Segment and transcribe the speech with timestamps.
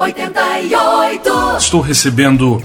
[0.00, 1.30] 88.
[1.58, 2.62] Estou recebendo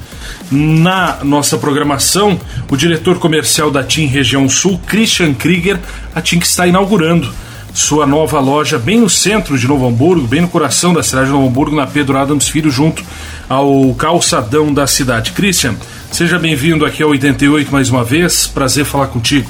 [0.50, 2.40] na nossa programação
[2.72, 5.78] o diretor comercial da TIM Região Sul, Christian Krieger,
[6.16, 7.30] a TIM que está inaugurando
[7.74, 11.34] sua nova loja bem no centro de Novo Hamburgo, bem no coração da cidade de
[11.34, 13.04] Novo Hamburgo, na Pedro Adams Filho, junto
[13.50, 15.34] ao calçadão da cidade.
[15.34, 15.76] Christian,
[16.10, 19.50] seja bem-vindo aqui ao 88 mais uma vez, prazer falar contigo.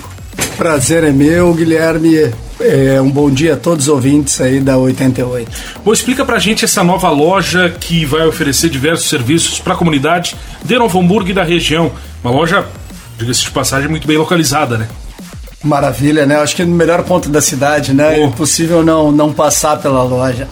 [0.57, 2.33] Prazer é meu, Guilherme.
[2.59, 5.51] É, um bom dia a todos os ouvintes aí da 88.
[5.83, 10.35] Bom, explica pra gente essa nova loja que vai oferecer diversos serviços para a comunidade
[10.63, 11.91] de Novo Hamburgo e da região.
[12.23, 12.65] Uma loja,
[13.17, 14.87] diga-se de passagem, muito bem localizada, né?
[15.61, 16.37] Maravilha, né?
[16.37, 18.19] Acho que no melhor ponto da cidade, né?
[18.19, 20.47] É impossível não, não passar pela loja.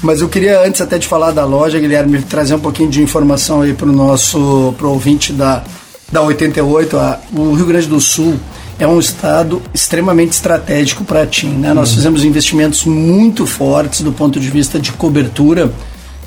[0.00, 3.62] Mas eu queria, antes até de falar da loja, Guilherme, trazer um pouquinho de informação
[3.62, 5.64] aí para o nosso pro ouvinte da,
[6.12, 6.96] da 88.
[6.96, 8.38] A, o Rio Grande do Sul
[8.78, 11.50] é um estado extremamente estratégico para a TIM.
[11.50, 11.74] Né?
[11.74, 11.96] Nós uhum.
[11.96, 15.72] fizemos investimentos muito fortes do ponto de vista de cobertura.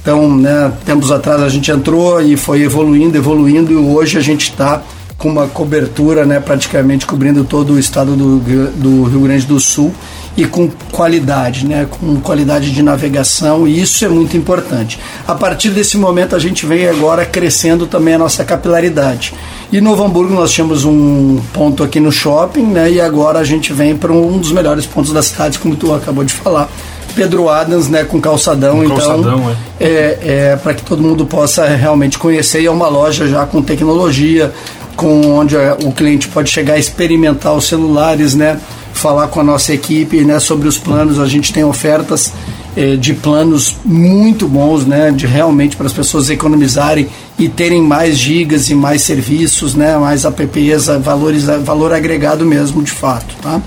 [0.01, 4.49] Então, né, tempos atrás a gente entrou e foi evoluindo, evoluindo, e hoje a gente
[4.49, 4.81] está
[5.17, 8.39] com uma cobertura né, praticamente cobrindo todo o estado do,
[8.71, 9.93] do Rio Grande do Sul
[10.35, 14.99] e com qualidade, né, com qualidade de navegação, e isso é muito importante.
[15.27, 19.33] A partir desse momento, a gente vem agora crescendo também a nossa capilaridade.
[19.71, 23.43] E no Novo Hamburgo nós tínhamos um ponto aqui no shopping, né, e agora a
[23.43, 26.69] gente vem para um dos melhores pontos da cidade, como tu acabou de falar.
[27.13, 30.17] Pedro Adams, né, com calçadão, com então calçadão, é, é,
[30.53, 32.61] é para que todo mundo possa realmente conhecer.
[32.61, 34.53] E é uma loja já com tecnologia,
[34.95, 38.59] com onde o cliente pode chegar a experimentar os celulares, né?
[38.93, 40.39] Falar com a nossa equipe, né?
[40.39, 42.33] Sobre os planos, a gente tem ofertas
[42.75, 45.11] eh, de planos muito bons, né?
[45.11, 49.97] De realmente para as pessoas economizarem e terem mais gigas e mais serviços, né?
[49.97, 53.59] Mais apps, valores, valor agregado mesmo, de fato, tá?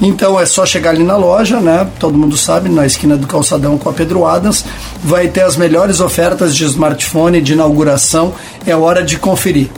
[0.00, 1.86] Então é só chegar ali na loja, né?
[1.98, 4.64] Todo mundo sabe, na esquina do calçadão com a Pedro Adams,
[5.02, 8.34] vai ter as melhores ofertas de smartphone de inauguração.
[8.66, 9.68] É hora de conferir.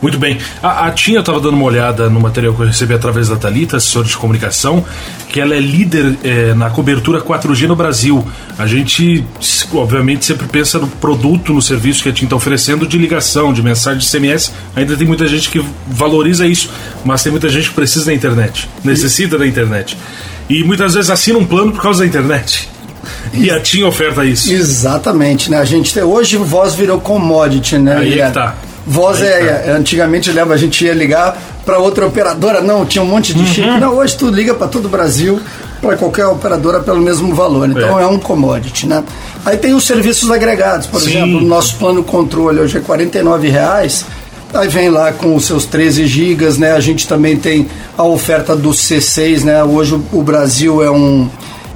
[0.00, 0.38] Muito bem.
[0.62, 3.76] A, a Tinha estava dando uma olhada no material que eu recebi através da Talita,
[3.76, 4.84] assessora de comunicação,
[5.28, 8.26] que ela é líder é, na cobertura 4G no Brasil.
[8.58, 9.24] A gente,
[9.72, 13.62] obviamente, sempre pensa no produto, no serviço que a TIM está oferecendo de ligação, de
[13.62, 14.52] mensagem de SMS.
[14.74, 16.70] Ainda tem muita gente que valoriza isso,
[17.04, 19.96] mas tem muita gente que precisa da internet, necessita da internet.
[20.48, 22.68] E muitas vezes assina um plano por causa da internet.
[23.32, 24.52] E a TIM oferta isso.
[24.52, 25.58] Exatamente, né?
[25.58, 27.96] A gente hoje voz virou commodity, né?
[27.96, 28.54] Aí é que tá.
[28.86, 33.06] Voz é, é, antigamente leva a gente ia ligar para outra operadora, não, tinha um
[33.06, 33.46] monte de uhum.
[33.46, 33.80] chip.
[33.80, 35.40] Não, hoje tu liga para todo o Brasil,
[35.80, 37.68] para qualquer operadora pelo mesmo valor.
[37.68, 38.04] Então é.
[38.04, 38.06] é.
[38.06, 39.02] um commodity, né?
[39.44, 41.10] Aí tem os serviços agregados, por Sim.
[41.10, 44.04] exemplo, o nosso plano controle hoje é R$ reais.
[44.54, 46.72] Aí vem lá com os seus 13 gigas, né?
[46.72, 47.66] A gente também tem
[47.98, 49.64] a oferta do C6, né?
[49.64, 51.28] Hoje o Brasil é um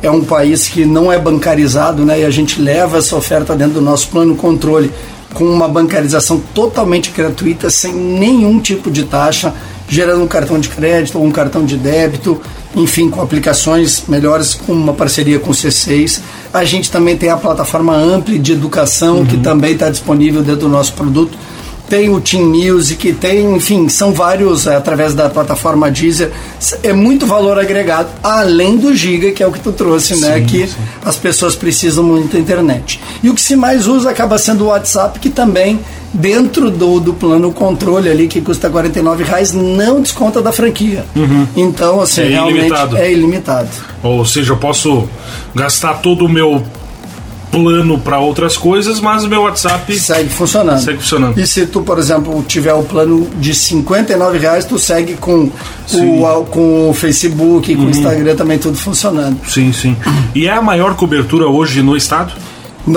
[0.02, 2.20] é um país que não é bancarizado, né?
[2.20, 4.90] E a gente leva essa oferta dentro do nosso plano controle
[5.34, 9.54] com uma bancarização totalmente gratuita, sem nenhum tipo de taxa,
[9.88, 12.40] gerando um cartão de crédito ou um cartão de débito,
[12.74, 16.20] enfim, com aplicações melhores, com uma parceria com o C6.
[16.52, 19.26] A gente também tem a plataforma Ampli de educação, uhum.
[19.26, 21.36] que também está disponível dentro do nosso produto
[21.90, 26.30] tem o Team Music, tem, enfim, são vários é, através da plataforma Deezer.
[26.84, 30.40] É muito valor agregado, além do Giga, que é o que tu trouxe, né, sim,
[30.40, 30.46] né?
[30.46, 30.76] Que sim.
[31.04, 33.00] as pessoas precisam muito da internet.
[33.20, 35.80] E o que se mais usa acaba sendo o WhatsApp, que também
[36.14, 41.04] dentro do, do plano controle ali, que custa R$ reais, não desconta da franquia.
[41.16, 41.46] Uhum.
[41.56, 42.96] Então, assim, é realmente ilimitado.
[42.96, 43.68] é ilimitado.
[44.02, 45.08] Ou seja, eu posso
[45.54, 46.62] gastar todo o meu
[47.50, 50.80] plano para outras coisas, mas o meu WhatsApp segue funcionando.
[50.80, 51.38] Segue funcionando.
[51.38, 55.50] E se tu, por exemplo, tiver o plano de 59 reais, tu segue com
[55.92, 57.88] o, com o Facebook, com uhum.
[57.88, 59.38] o Instagram também tudo funcionando.
[59.46, 59.96] Sim, sim.
[60.34, 62.32] E é a maior cobertura hoje no estado?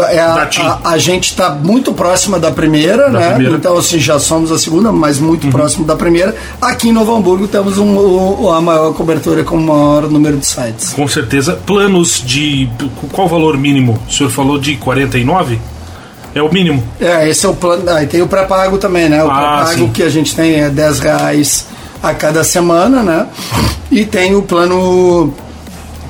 [0.10, 3.34] É a, a, a, gente está muito próxima da primeira, da né?
[3.34, 3.58] Primeira.
[3.58, 5.52] Então, assim, já somos a segunda, mas muito uhum.
[5.52, 6.34] próximo da primeira.
[6.62, 10.46] Aqui em Novo Hamburgo temos um, o, a maior cobertura com o maior número de
[10.46, 10.94] sites.
[10.94, 11.60] Com certeza.
[11.66, 12.70] Planos de.
[13.12, 14.00] Qual o valor mínimo?
[14.08, 15.60] O senhor falou de 49?
[16.34, 16.84] É o mínimo?
[17.00, 17.88] É, esse é o plano.
[17.90, 19.24] Aí ah, tem o pré-pago também, né?
[19.24, 21.68] O ah, pré-pago que a gente tem é 10 reais
[22.02, 23.28] a cada semana, né?
[23.92, 25.34] E tem o plano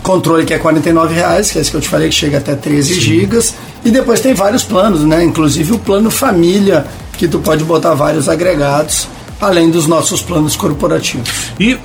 [0.03, 2.55] controle que é R$ reais, que é esse que eu te falei que chega até
[2.55, 2.99] 13 Sim.
[2.99, 3.55] gigas.
[3.83, 5.23] E depois tem vários planos, né?
[5.23, 6.85] Inclusive o plano família,
[7.17, 9.07] que tu pode botar vários agregados,
[9.41, 11.29] além dos nossos planos corporativos.
[11.59, 11.77] E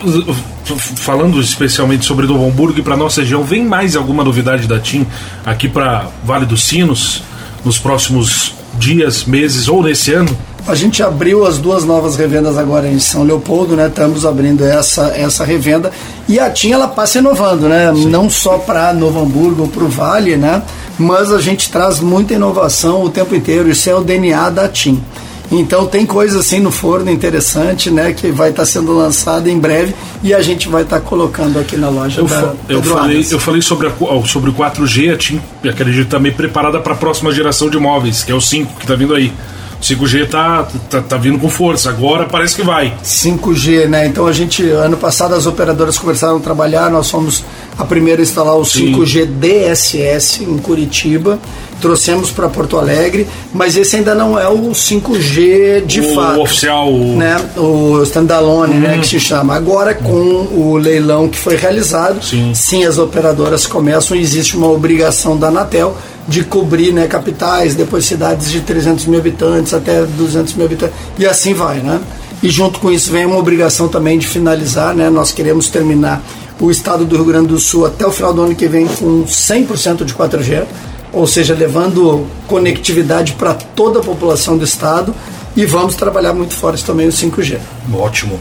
[0.96, 5.06] falando especialmente sobre Novo Hamburgo e para nossa região, vem mais alguma novidade da TIM
[5.46, 7.22] aqui para Vale dos Sinos
[7.64, 10.36] nos próximos dias, meses ou nesse ano?
[10.68, 13.88] A gente abriu as duas novas revendas agora em São Leopoldo, né?
[13.88, 15.90] Estamos abrindo essa, essa revenda
[16.28, 17.90] e a TIM ela passa inovando, né?
[17.94, 18.06] Sim.
[18.06, 20.62] Não só para Novo Hamburgo ou para o Vale, né?
[20.98, 25.00] mas a gente traz muita inovação o tempo inteiro, isso é o DNA da TIM.
[25.50, 29.58] Então tem coisa assim no forno interessante, né, que vai estar tá sendo lançada em
[29.58, 33.26] breve e a gente vai estar tá colocando aqui na loja eu da eu falei,
[33.30, 33.92] eu falei sobre, a,
[34.26, 38.30] sobre o 4G, a TIM, acredito também preparada para a próxima geração de móveis, que
[38.30, 39.32] é o 5 que está vindo aí.
[39.82, 42.92] 5G tá, tá, tá, vindo com força, agora parece que vai.
[43.02, 44.06] 5G, né?
[44.06, 47.44] Então a gente, ano passado as operadoras começaram a trabalhar, nós fomos
[47.78, 48.92] a primeira a instalar o Sim.
[48.92, 51.38] 5G DSS em Curitiba,
[51.80, 56.38] trouxemos para Porto Alegre, mas esse ainda não é o 5G de o fato.
[56.38, 56.92] O oficial.
[56.92, 57.40] Né?
[57.56, 59.54] O standalone, né, que se chama.
[59.54, 62.52] Agora com o leilão que foi realizado, sim.
[62.52, 65.96] sim, as operadoras começam e existe uma obrigação da Anatel
[66.28, 71.26] de cobrir né, capitais, depois cidades de 300 mil habitantes até 200 mil habitantes, e
[71.26, 72.00] assim vai, né?
[72.42, 75.08] E junto com isso vem uma obrigação também de finalizar, né?
[75.08, 76.22] Nós queremos terminar
[76.60, 79.25] o estado do Rio Grande do Sul até o final do ano que vem com
[79.25, 80.64] 100% de 4G,
[81.12, 85.14] ou seja, levando conectividade para toda a população do estado
[85.56, 87.58] e vamos trabalhar muito forte também o 5G.
[87.92, 88.38] Ótimo.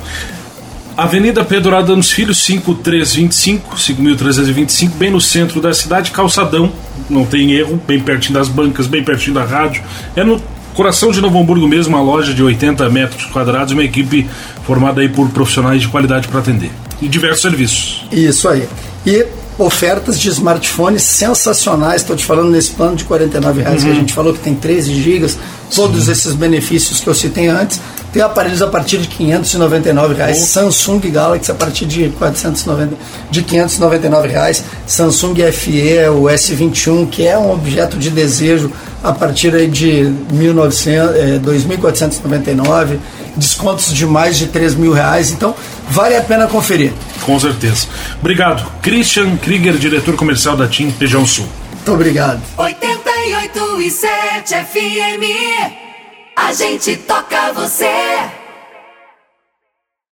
[0.98, 6.72] Avenida Pedro Adams Filho, 5325, 5325, bem no centro da cidade, calçadão,
[7.08, 9.84] não tem erro, bem pertinho das bancas, bem pertinho da rádio.
[10.16, 10.42] É no
[10.74, 14.28] coração de Novo Hamburgo mesmo, uma loja de 80 metros quadrados, uma equipe
[14.66, 16.72] formada aí por profissionais de qualidade para atender.
[17.00, 18.04] E diversos serviços.
[18.12, 18.68] Isso aí.
[19.06, 19.24] E
[19.58, 22.02] ofertas de smartphones sensacionais.
[22.02, 23.18] Estou te falando nesse plano de R$
[23.62, 23.90] reais uhum.
[23.90, 25.38] que a gente falou que tem 13 gigas,
[25.74, 26.12] todos Sim.
[26.12, 27.80] esses benefícios que eu citei antes.
[28.14, 30.42] Tem aparelhos a partir de 599 reais.
[30.42, 30.46] Oh.
[30.46, 32.96] Samsung Galaxy a partir de 490,
[33.30, 34.64] de 599 reais.
[34.86, 38.72] Samsung FE, o S21, que é um objeto de desejo
[39.04, 42.98] a partir aí de 1900, é, 2.499
[43.36, 45.32] descontos de mais de 3 mil reais.
[45.32, 45.54] Então,
[45.90, 46.94] vale a pena conferir.
[47.22, 47.88] Com certeza.
[48.20, 48.66] Obrigado.
[48.82, 51.48] Christian Krieger, diretor comercial da TIM Região Sul.
[51.72, 52.42] Muito obrigado.
[52.58, 55.24] 88 e 7 FM.
[56.36, 58.47] A gente toca você.